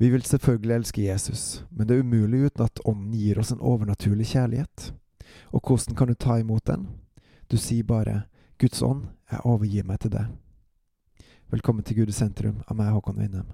Vi 0.00 0.08
vil 0.10 0.22
selvfølgelig 0.22 0.74
elske 0.74 1.02
Jesus, 1.04 1.64
men 1.70 1.88
det 1.88 1.96
er 1.96 2.00
umulig 2.00 2.46
uten 2.46 2.62
at 2.64 2.80
Ånden 2.88 3.12
gir 3.12 3.38
oss 3.38 3.50
en 3.52 3.60
overnaturlig 3.60 4.30
kjærlighet. 4.30 4.94
Og 5.52 5.60
hvordan 5.60 5.96
kan 5.96 6.08
du 6.08 6.14
ta 6.14 6.38
imot 6.40 6.64
den? 6.66 6.86
Du 7.52 7.58
sier 7.60 7.84
bare 7.84 8.22
Guds 8.58 8.80
ånd, 8.82 9.10
jeg 9.28 9.44
overgir 9.44 9.84
meg 9.84 10.00
til 10.00 10.14
deg. 10.14 10.30
Velkommen 11.52 11.84
til 11.84 12.00
Gud 12.00 12.08
i 12.08 12.16
sentrum 12.16 12.62
av 12.64 12.78
meg, 12.80 12.94
Håkon 12.96 13.20
Winnem. 13.20 13.52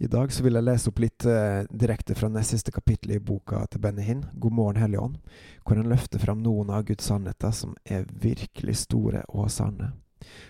I 0.00 0.06
dag 0.08 0.32
så 0.32 0.40
vil 0.40 0.56
jeg 0.56 0.64
lese 0.64 0.88
opp 0.88 1.00
litt 1.02 1.24
eh, 1.28 1.66
direkte 1.68 2.14
fra 2.16 2.30
nest 2.32 2.54
siste 2.54 2.72
kapittel 2.72 3.10
i 3.12 3.18
boka 3.20 3.58
til 3.68 3.82
Benny 3.84 4.06
Hinn, 4.06 4.22
'God 4.32 4.54
morgen, 4.56 4.80
Hellige 4.80 5.02
Ånd', 5.04 5.18
hvor 5.60 5.76
han 5.76 5.90
løfter 5.92 6.22
fram 6.22 6.40
noen 6.40 6.72
av 6.72 6.86
Guds 6.88 7.04
sannheter 7.04 7.52
som 7.52 7.74
er 7.84 8.08
virkelig 8.08 8.78
store 8.86 9.26
og 9.28 9.52
sanne. 9.52 9.90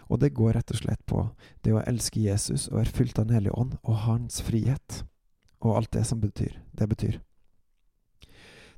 Og 0.07 0.23
det 0.23 0.37
går 0.39 0.55
rett 0.55 0.71
og 0.71 0.79
slett 0.79 1.03
på 1.03 1.25
det 1.67 1.75
å 1.75 1.83
elske 1.83 2.23
Jesus 2.23 2.69
og 2.71 2.79
være 2.79 2.95
fylt 2.95 3.19
av 3.19 3.27
Den 3.27 3.41
hellige 3.41 3.59
ånd 3.59 3.75
og 3.83 4.01
hans 4.07 4.39
frihet, 4.39 5.03
og 5.59 5.83
alt 5.83 5.93
det 5.99 6.07
som 6.07 6.23
betyr, 6.23 6.55
det 6.71 6.89
betyr. 6.95 7.21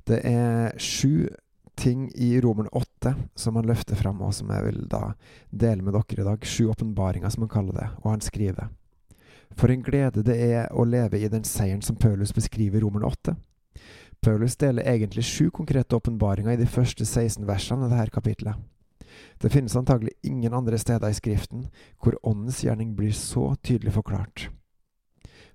Det 0.09 0.23
er 0.25 0.73
sju 0.81 1.29
ting 1.77 2.09
i 2.17 2.39
Romeren 2.41 2.73
åtte 2.73 3.13
som 3.35 3.61
han 3.61 3.69
løfter 3.69 3.93
fram, 3.95 4.25
og 4.25 4.33
som 4.33 4.49
jeg 4.49 4.71
vil 4.71 4.87
da 4.89 5.11
dele 5.51 5.85
med 5.85 5.93
dere 5.93 6.25
i 6.25 6.31
dag. 6.33 6.45
Sju 6.45 6.71
åpenbaringer, 6.73 7.29
som 7.29 7.45
han 7.45 7.53
kaller 7.61 7.77
det, 7.77 7.91
og 8.01 8.15
han 8.15 8.25
skriver. 8.25 8.73
For 9.57 9.71
en 9.71 9.83
glede 9.85 10.23
det 10.25 10.37
er 10.37 10.71
å 10.73 10.85
leve 10.87 11.19
i 11.19 11.29
den 11.31 11.45
seieren 11.47 11.83
som 11.85 11.99
Paulus 11.99 12.33
beskriver 12.33 12.79
i 12.79 12.83
Romerne 12.83 13.09
8. 13.11 13.35
Paulus 14.23 14.55
deler 14.55 14.87
egentlig 14.87 15.25
sju 15.27 15.49
konkrete 15.51 15.95
åpenbaringer 15.95 16.55
i 16.55 16.61
de 16.61 16.67
første 16.69 17.05
16 17.05 17.43
versene 17.47 17.85
av 17.87 17.91
dette 17.91 18.15
kapitlet. 18.15 18.55
Det 19.37 19.51
finnes 19.51 19.75
antagelig 19.75 20.13
ingen 20.23 20.53
andre 20.53 20.77
steder 20.79 21.11
i 21.11 21.17
Skriften 21.17 21.67
hvor 22.01 22.17
Åndens 22.23 22.63
gjerning 22.63 22.95
blir 22.95 23.11
så 23.11 23.53
tydelig 23.61 23.93
forklart. 23.93 24.47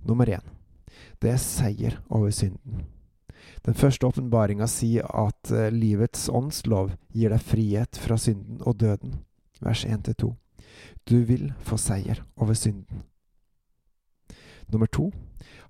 Nummer 0.04 0.28
én. 0.28 0.44
Det 1.18 1.32
er 1.32 1.42
seier 1.42 1.98
over 2.08 2.30
synden. 2.30 2.84
Den 3.66 3.74
første 3.74 4.06
åpenbaringa 4.06 4.68
sier 4.70 5.06
at 5.08 5.50
eh, 5.50 5.70
livets 5.74 6.28
åndslov 6.28 6.92
gir 7.14 7.32
deg 7.34 7.42
frihet 7.42 7.98
fra 7.98 8.18
synden 8.20 8.60
og 8.62 8.78
døden. 8.82 9.18
Vers 9.64 9.84
1-2. 9.86 10.34
Du 11.08 11.16
vil 11.26 11.50
få 11.64 11.78
seier 11.80 12.22
over 12.36 12.54
synden. 12.54 12.97
Nummer 14.68 14.86
to. 14.86 15.10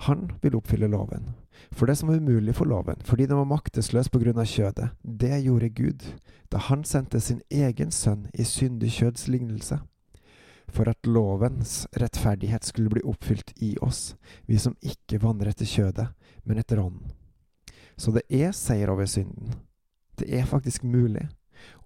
Han 0.06 0.32
vil 0.42 0.56
oppfylle 0.58 0.88
loven. 0.88 1.30
For 1.70 1.86
det 1.86 1.96
som 1.96 2.08
var 2.08 2.16
umulig 2.16 2.54
for 2.54 2.66
loven, 2.66 3.00
fordi 3.04 3.26
den 3.26 3.36
var 3.36 3.44
maktesløs 3.50 4.08
på 4.08 4.20
grunn 4.22 4.38
av 4.38 4.46
kjødet, 4.46 4.90
det 5.02 5.40
gjorde 5.42 5.68
Gud, 5.68 6.04
da 6.50 6.58
han 6.68 6.84
sendte 6.86 7.20
sin 7.20 7.40
egen 7.50 7.90
sønn 7.94 8.28
i 8.32 8.46
syndig 8.46 8.92
kjøds 8.98 9.28
lignelse. 9.28 9.80
For 10.68 10.88
at 10.90 11.06
lovens 11.06 11.86
rettferdighet 11.96 12.64
skulle 12.64 12.92
bli 12.92 13.02
oppfylt 13.04 13.52
i 13.56 13.76
oss, 13.82 14.16
vi 14.46 14.58
som 14.58 14.76
ikke 14.84 15.20
vandrer 15.22 15.52
etter 15.52 15.68
kjødet, 15.68 16.08
men 16.44 16.60
etter 16.60 16.80
ånden. 16.82 17.14
Så 17.96 18.12
det 18.14 18.26
er 18.30 18.52
seier 18.54 18.92
over 18.92 19.08
synden. 19.10 19.56
Det 20.18 20.28
er 20.34 20.46
faktisk 20.46 20.84
mulig, 20.84 21.28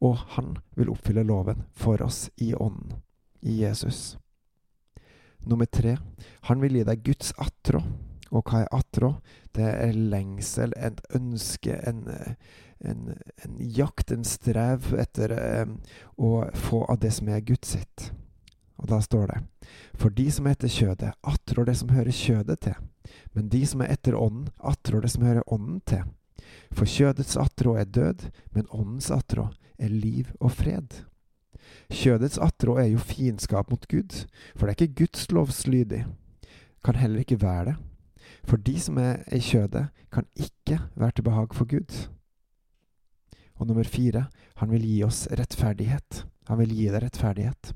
og 0.01 0.19
han 0.37 0.57
vil 0.77 0.91
oppfylle 0.93 1.25
loven 1.25 1.65
for 1.73 2.03
oss 2.05 2.27
i 2.37 2.53
ånden, 2.55 3.01
i 3.41 3.63
Jesus. 3.63 4.19
Nummer 5.49 5.67
tre, 5.67 5.97
han 6.49 6.63
vil 6.63 6.79
gi 6.79 6.87
deg 6.87 7.05
Guds 7.07 7.33
attrå. 7.41 7.83
Og 8.33 8.49
hva 8.49 8.63
er 8.63 8.73
attrå? 8.73 9.13
Det 9.53 9.67
er 9.69 9.97
lengsel, 9.97 10.73
et 10.77 11.03
ønske, 11.13 11.77
en, 11.89 12.07
en, 12.81 13.03
en 13.45 13.59
jakt, 13.61 14.13
en 14.15 14.25
strev 14.25 14.93
etter 14.97 15.35
um, 15.67 15.77
å 16.17 16.33
få 16.57 16.85
av 16.89 17.03
det 17.03 17.13
som 17.19 17.29
er 17.29 17.45
Guds 17.45 17.75
sitt. 17.77 18.09
Og 18.81 18.89
da 18.91 18.99
står 19.05 19.29
det 19.31 19.43
For 20.01 20.11
de 20.15 20.27
som 20.33 20.49
er 20.49 20.57
etter 20.57 20.73
kjødet, 20.73 21.13
attrår 21.21 21.69
det 21.69 21.77
som 21.83 21.93
hører 21.93 22.17
kjødet 22.17 22.59
til. 22.65 22.81
Men 23.37 23.53
de 23.53 23.63
som 23.69 23.85
er 23.85 23.93
etter 23.95 24.17
ånden, 24.17 24.49
attrår 24.59 25.05
det 25.05 25.13
som 25.15 25.27
hører 25.27 25.47
ånden 25.53 25.83
til. 25.87 26.09
For 26.73 26.89
kjødets 26.89 27.37
attrå 27.37 27.77
er 27.79 27.91
død, 27.91 28.29
men 28.57 28.71
åndens 28.71 29.11
attrå 29.13 29.51
er 29.79 29.93
liv 29.93 30.33
og 30.41 30.55
fred. 30.57 31.03
Kjødets 31.93 32.39
attrå 32.39 32.77
er 32.81 32.91
jo 32.93 32.99
fiendskap 32.99 33.71
mot 33.71 33.87
Gud, 33.89 34.25
for 34.57 34.67
det 34.67 34.75
er 34.75 34.87
ikke 34.87 35.05
Guds 35.05 35.31
lovslydig. 35.31 36.05
Kan 36.85 36.99
heller 36.99 37.21
ikke 37.21 37.43
være 37.43 37.65
det. 37.65 37.77
For 38.45 38.57
de 38.57 38.81
som 38.81 38.99
er 38.99 39.23
i 39.33 39.39
kjødet, 39.39 39.87
kan 40.13 40.27
ikke 40.37 40.81
være 40.97 41.11
til 41.17 41.23
behag 41.23 41.55
for 41.55 41.69
Gud. 41.69 42.09
Og 43.55 43.67
nummer 43.67 43.85
fire, 43.85 44.27
han 44.57 44.71
vil 44.71 44.83
gi 44.83 45.03
oss 45.05 45.29
rettferdighet. 45.31 46.25
Han 46.49 46.59
vil 46.59 46.75
gi 46.75 46.89
deg 46.91 47.05
rettferdighet. 47.05 47.73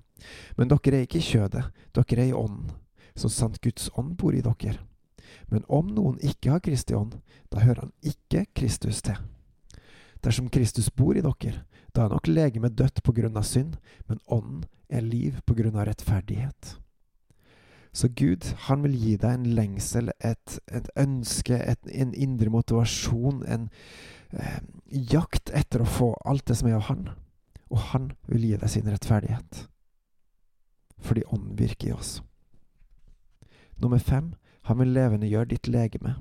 Men 0.56 0.72
dere 0.72 0.98
er 0.98 1.06
ikke 1.06 1.20
i 1.20 1.28
kjødet, 1.28 1.68
dere 1.94 2.20
er 2.22 2.30
i 2.30 2.36
ånden, 2.36 2.72
så 3.16 3.28
sant 3.28 3.60
Guds 3.62 3.90
ånd 3.94 4.16
bor 4.18 4.34
i 4.34 4.42
dere. 4.44 4.78
Men 5.52 5.64
om 5.68 5.88
noen 5.94 6.18
ikke 6.24 6.54
har 6.54 6.64
Kristi 6.64 6.96
ånd, 6.96 7.18
da 7.52 7.62
hører 7.62 7.86
han 7.86 7.92
ikke 8.02 8.46
Kristus 8.56 9.02
til. 9.06 9.18
Dersom 10.26 10.48
Kristus 10.50 10.88
bor 10.90 11.14
i 11.14 11.22
dere, 11.22 11.60
da 11.94 12.04
er 12.04 12.10
nok 12.10 12.26
legemet 12.26 12.74
dødt 12.74 13.04
på 13.06 13.14
grunn 13.14 13.38
av 13.38 13.46
synd, 13.46 13.76
men 14.10 14.18
ånden 14.26 14.64
er 14.90 15.06
liv 15.06 15.38
på 15.46 15.54
grunn 15.54 15.78
av 15.78 15.86
rettferdighet. 15.86 16.74
Så 17.96 18.10
Gud, 18.12 18.44
han 18.66 18.82
vil 18.84 18.96
gi 18.98 19.14
deg 19.22 19.38
en 19.38 19.46
lengsel, 19.56 20.10
et, 20.20 20.58
et 20.68 20.90
ønske, 21.00 21.56
et, 21.56 21.80
en 21.88 22.10
indre 22.12 22.50
motivasjon, 22.52 23.38
en 23.46 23.70
eh, 24.36 24.58
jakt 25.14 25.48
etter 25.56 25.80
å 25.80 25.88
få 25.88 26.10
alt 26.28 26.44
det 26.50 26.58
som 26.58 26.68
er 26.68 26.76
av 26.76 26.88
Han. 26.90 27.06
Og 27.72 27.80
Han 27.94 28.10
vil 28.28 28.50
gi 28.50 28.58
deg 28.60 28.72
sin 28.74 28.90
rettferdighet. 28.90 29.62
Fordi 31.06 31.24
Ånden 31.30 31.56
virker 31.56 31.88
i 31.88 31.96
oss. 31.96 32.18
Nummer 33.80 34.02
fem, 34.02 34.34
han 34.68 34.82
vil 34.82 34.92
levendegjøre 34.92 35.54
ditt 35.54 35.68
legeme. 35.70 36.18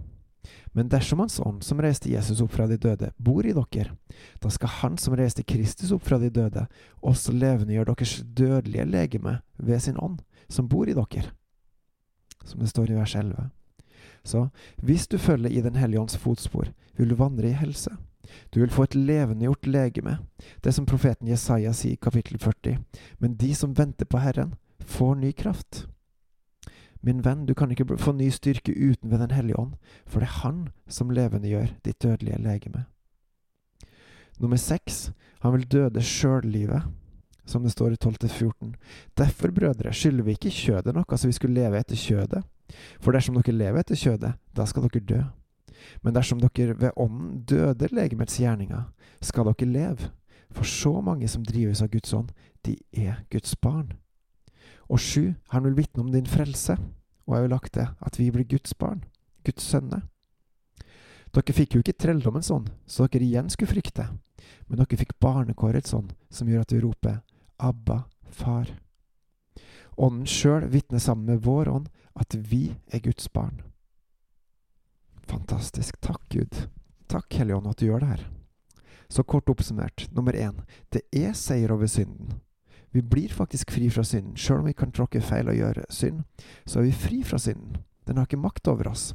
Men 0.74 0.90
dersom 0.92 1.20
Hans 1.24 1.40
ånd, 1.40 1.64
som 1.64 1.82
reiste 1.82 2.12
Jesus 2.12 2.42
opp 2.44 2.54
fra 2.56 2.68
de 2.68 2.78
døde, 2.82 3.12
bor 3.18 3.46
i 3.46 3.54
dere, 3.56 3.96
da 4.42 4.52
skal 4.54 4.74
Han 4.82 4.98
som 5.02 5.16
reiste 5.18 5.44
Kristus 5.44 5.94
opp 5.96 6.06
fra 6.06 6.20
de 6.22 6.30
døde, 6.30 6.68
også 7.02 7.34
levendegjøre 7.36 7.94
deres 7.94 8.16
dødelige 8.26 8.86
legeme 8.86 9.40
ved 9.58 9.80
sin 9.80 10.00
ånd, 10.00 10.20
som 10.50 10.70
bor 10.70 10.90
i 10.90 10.98
dere. 10.98 11.32
Som 12.46 12.62
det 12.62 12.70
står 12.70 12.92
i 12.92 13.00
vers 13.00 13.16
11. 13.16 13.50
Så 14.26 14.48
hvis 14.82 15.08
du 15.08 15.18
følger 15.18 15.50
i 15.50 15.62
Den 15.62 15.76
hellige 15.76 16.02
ånds 16.02 16.18
fotspor, 16.18 16.72
vil 16.98 17.10
du 17.10 17.16
vandre 17.16 17.50
i 17.50 17.58
helse. 17.58 17.92
Du 18.54 18.60
vil 18.60 18.70
få 18.74 18.84
et 18.84 18.96
levendegjort 18.96 19.68
legeme, 19.68 20.18
det 20.64 20.74
som 20.74 20.86
profeten 20.86 21.28
Jesaja 21.30 21.74
sier 21.74 21.94
i 21.94 22.02
kapittel 22.02 22.40
40. 22.42 22.80
Men 23.20 23.36
de 23.36 23.54
som 23.56 23.78
venter 23.78 24.06
på 24.06 24.18
Herren, 24.18 24.56
får 24.80 25.16
ny 25.16 25.32
kraft. 25.32 25.86
Min 27.06 27.22
venn, 27.22 27.46
du 27.46 27.54
kan 27.54 27.70
ikke 27.72 27.98
få 28.02 28.16
ny 28.18 28.32
styrke 28.34 28.74
uten 28.74 29.12
ved 29.12 29.20
Den 29.22 29.32
hellige 29.32 29.60
ånd, 29.60 29.76
for 30.06 30.20
det 30.20 30.28
er 30.30 30.40
Han 30.42 30.68
som 30.88 31.14
levendegjør 31.14 31.76
ditt 31.86 32.02
dødelige 32.02 32.42
legeme. 32.42 32.86
Nummer 34.40 34.58
seks, 34.58 35.12
han 35.40 35.54
vil 35.54 35.68
døde 35.72 36.02
sjøllivet, 36.02 36.84
som 37.46 37.64
det 37.64 37.72
står 37.72 37.94
i 37.94 38.00
12-14. 38.02 38.74
Derfor, 39.18 39.52
brødre, 39.52 39.94
skylder 39.94 40.24
vi 40.24 40.34
ikke 40.36 40.50
kjødet 40.50 40.96
noe, 40.96 41.06
altså 41.08 41.30
vi 41.30 41.38
skulle 41.38 41.62
leve 41.62 41.80
etter 41.80 41.96
kjødet. 41.96 42.42
For 43.00 43.14
dersom 43.14 43.38
dere 43.38 43.54
lever 43.54 43.80
etter 43.80 44.00
kjødet, 44.00 44.34
da 44.58 44.66
skal 44.66 44.90
dere 44.90 45.06
dø. 45.06 45.22
Men 46.02 46.16
dersom 46.16 46.42
dere 46.42 46.74
ved 46.80 46.98
ånden 46.98 47.44
døder 47.46 47.94
legemets 47.94 48.40
gjerninger, 48.42 48.90
skal 49.22 49.46
dere 49.52 49.70
leve. 49.70 50.10
For 50.52 50.66
så 50.66 51.02
mange 51.06 51.30
som 51.30 51.46
drives 51.46 51.84
av 51.86 51.92
Guds 51.94 52.14
ånd, 52.14 52.34
de 52.66 52.80
er 52.94 53.22
Guds 53.30 53.56
barn. 53.56 53.94
Og 54.90 55.02
sju, 55.02 55.34
han 55.50 55.66
vil 55.66 55.78
vitne 55.80 56.04
om 56.04 56.12
din 56.14 56.28
frelse, 56.30 56.78
og 57.26 57.36
jeg 57.36 57.46
vil 57.46 57.58
det, 57.74 57.88
at 58.00 58.20
vi 58.20 58.32
blir 58.32 58.46
Guds 58.46 58.74
barn, 58.74 59.04
Guds 59.44 59.64
sønner. 59.64 60.06
Dere 61.34 61.54
fikk 61.54 61.76
jo 61.76 61.82
ikke 61.84 61.98
trelldommens 62.00 62.52
ånd, 62.54 62.70
så 62.88 63.08
dere 63.08 63.26
igjen 63.26 63.50
skulle 63.50 63.74
frykte, 63.74 64.08
men 64.68 64.80
dere 64.80 65.00
fikk 65.00 65.18
barnekårets 65.20 65.94
ånd, 65.94 66.14
som 66.30 66.48
gjør 66.48 66.64
at 66.64 66.72
vi 66.76 66.82
roper 66.84 67.22
Abba, 67.58 68.04
far. 68.30 68.70
Ånden 69.96 70.28
sjøl 70.28 70.68
vitner 70.72 71.00
sammen 71.00 71.26
med 71.26 71.44
vår 71.44 71.72
ånd 71.72 71.90
at 72.20 72.36
vi 72.36 72.76
er 72.92 73.04
Guds 73.04 73.28
barn. 73.32 73.62
Fantastisk. 75.26 75.98
Takk, 76.02 76.22
Gud. 76.30 76.68
Takk, 77.08 77.34
Hellige 77.34 77.58
Ånd, 77.58 77.68
at 77.68 77.80
du 77.80 77.88
gjør 77.88 78.04
det 78.04 78.12
her. 78.12 78.26
Så 79.08 79.24
kort 79.24 79.50
oppsummert, 79.50 80.08
nummer 80.12 80.34
én, 80.34 80.64
det 80.90 81.06
er 81.14 81.34
seier 81.38 81.72
over 81.74 81.88
synden. 81.90 82.40
Vi 82.96 83.02
blir 83.02 83.30
faktisk 83.30 83.72
fri 83.76 83.90
fra 83.92 84.06
synden. 84.08 84.38
Sjøl 84.40 84.62
om 84.62 84.70
vi 84.70 84.74
kan 84.74 84.94
tråkke 84.96 85.20
feil 85.20 85.50
og 85.52 85.58
gjøre 85.58 85.82
synd, 85.92 86.22
så 86.64 86.80
er 86.80 86.86
vi 86.86 86.96
fri 86.96 87.18
fra 87.28 87.36
synden. 87.44 87.82
Den 88.08 88.16
har 88.16 88.24
ikke 88.30 88.40
makt 88.40 88.70
over 88.72 88.88
oss. 88.88 89.10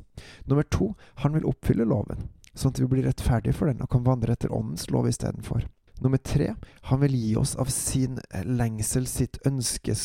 Nummer 0.45 0.67
to, 0.69 0.91
han 1.23 1.33
vil 1.33 1.47
oppfylle 1.49 1.87
loven, 1.89 2.27
sånn 2.53 2.75
at 2.75 2.81
vi 2.83 2.89
blir 2.91 3.07
rettferdige 3.09 3.57
for 3.57 3.71
den 3.71 3.81
og 3.81 3.89
kan 3.95 4.05
vandre 4.05 4.35
etter 4.37 4.53
åndens 4.53 4.91
lov 4.93 5.09
istedenfor. 5.09 5.65
Nummer 6.05 6.21
tre, 6.21 6.51
han 6.91 7.01
vil 7.01 7.17
gi 7.17 7.31
oss 7.41 7.55
av 7.57 7.71
sin 7.73 8.19
lengsel, 8.45 9.07
sitt 9.09 9.39
ønske, 9.49 9.97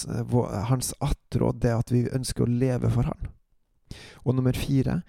hans 0.69 0.93
attråd, 1.03 1.59
det 1.65 1.73
at 1.75 1.91
vi 1.91 2.05
ønsker 2.15 2.45
å 2.45 2.53
leve 2.61 2.93
for 2.93 3.09
han. 3.11 3.27
Og 4.23 4.37
nummer 4.37 4.55
fire, 4.55 5.01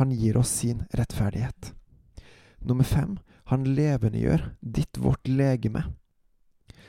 han 0.00 0.14
gir 0.16 0.38
oss 0.40 0.54
sin 0.62 0.86
rettferdighet. 0.96 1.74
Nummer 2.64 2.88
fem, 2.88 3.18
han 3.52 3.68
levendegjør 3.76 4.48
ditt, 4.64 4.96
vårt 4.96 5.28
legeme 5.28 5.84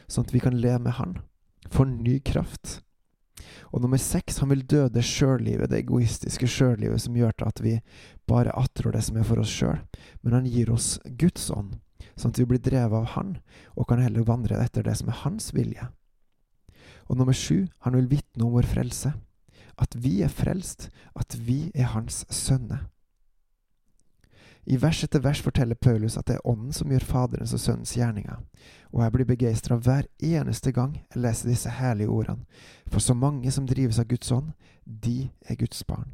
sånn 0.08 0.28
at 0.28 0.34
vi 0.34 0.44
kan 0.44 0.58
leve 0.58 0.84
med 0.88 1.00
Han. 1.00 1.20
få 1.70 1.84
ny 1.84 2.20
kraft. 2.20 2.82
Og 3.74 3.82
nummer 3.82 3.98
seks, 3.98 4.38
han 4.38 4.52
vil 4.54 4.62
døde 4.70 5.02
sjøllivet, 5.04 5.72
det 5.72 5.82
egoistiske 5.82 6.48
sjøllivet 6.48 7.02
som 7.02 7.18
gjør 7.18 7.34
til 7.34 7.50
at 7.50 7.62
vi 7.66 7.74
bare 8.30 8.54
attrår 8.56 8.96
det 8.96 9.02
som 9.08 9.18
er 9.18 9.28
for 9.28 9.42
oss 9.42 9.52
sjøl, 9.52 9.82
men 10.22 10.38
han 10.38 10.48
gir 10.48 10.72
oss 10.72 11.00
Guds 11.20 11.50
ånd, 11.52 11.76
sånn 12.16 12.32
at 12.36 12.40
vi 12.40 12.48
blir 12.54 12.64
drevet 12.64 12.96
av 13.02 13.12
Han, 13.18 13.38
og 13.76 13.90
kan 13.90 14.04
heller 14.04 14.28
vandre 14.28 14.62
etter 14.62 14.86
det 14.86 14.96
som 15.02 15.10
er 15.12 15.22
Hans 15.26 15.52
vilje. 15.58 15.90
Og 17.10 17.18
nummer 17.18 17.36
sju, 17.36 17.66
han 17.86 17.98
vil 17.98 18.12
vitne 18.16 18.46
om 18.46 18.56
vår 18.56 18.70
frelse, 18.70 19.14
at 19.76 19.98
vi 20.00 20.22
er 20.24 20.32
frelst, 20.32 20.90
at 21.18 21.36
vi 21.36 21.72
er 21.76 21.92
Hans 21.92 22.24
sønner. 22.32 22.88
I 24.66 24.80
vers 24.82 25.04
etter 25.06 25.22
vers 25.22 25.44
forteller 25.46 25.78
Paulus 25.78 26.16
at 26.18 26.26
det 26.26 26.40
er 26.40 26.48
Ånden 26.50 26.74
som 26.74 26.90
gjør 26.90 27.04
Faderens 27.06 27.54
og 27.54 27.62
Sønnens 27.62 27.94
gjerninger, 27.94 28.40
og 28.96 29.04
jeg 29.04 29.12
blir 29.12 29.28
begeistra 29.28 29.76
hver 29.76 30.06
eneste 30.24 30.72
gang 30.72 30.94
jeg 30.96 31.22
leser 31.22 31.50
disse 31.52 31.70
herlige 31.70 32.10
ordene, 32.10 32.46
for 32.88 33.04
så 33.04 33.14
mange 33.14 33.52
som 33.52 33.68
drives 33.68 34.00
av 34.00 34.08
Guds 34.08 34.32
ånd, 34.32 34.54
de 34.86 35.30
er 35.44 35.60
Guds 35.60 35.84
barn. 35.84 36.14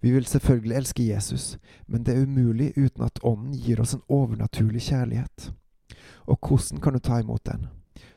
Vi 0.00 0.12
vil 0.14 0.26
selvfølgelig 0.26 0.76
elske 0.76 1.06
Jesus, 1.06 1.58
men 1.86 2.06
det 2.06 2.16
er 2.16 2.24
umulig 2.24 2.72
uten 2.76 3.04
at 3.04 3.20
Ånden 3.22 3.52
gir 3.54 3.80
oss 3.80 3.94
en 3.94 4.06
overnaturlig 4.08 4.80
kjærlighet. 4.82 5.52
Og 6.26 6.38
hvordan 6.40 6.80
kan 6.80 6.92
du 6.92 6.98
ta 6.98 7.20
imot 7.20 7.44
den? 7.44 7.68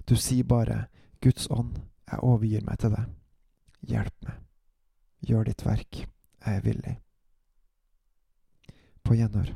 Du 0.10 0.16
sier 0.16 0.44
bare 0.44 0.86
Guds 1.22 1.48
ånd, 1.52 1.76
jeg 2.12 2.20
overgir 2.24 2.64
meg 2.64 2.80
til 2.80 2.96
deg. 2.96 3.12
Hjelp 3.84 4.16
meg. 4.24 4.40
Gjør 5.28 5.44
ditt 5.44 5.66
verk. 5.66 6.06
Jeg 6.46 6.56
er 6.56 6.64
villig. 6.64 6.98
På 9.04 9.16
gjenhør. 9.16 9.54